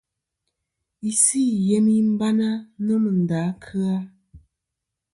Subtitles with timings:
[1.09, 2.49] Isɨ i yemi bana
[2.85, 3.95] nomɨ nda kɨ-a.